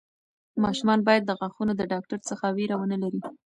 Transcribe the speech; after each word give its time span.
ماشومان 0.63 0.99
باید 1.07 1.23
د 1.25 1.31
غاښونو 1.39 1.73
د 1.77 1.81
ډاکټر 1.91 2.19
څخه 2.29 2.45
وېره 2.57 2.75
ونه 2.79 2.97
لري. 3.03 3.19